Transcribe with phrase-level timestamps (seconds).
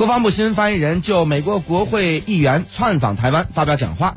[0.00, 4.16] 国防部新闻发言人就美国国会议员窜访台湾发表讲话。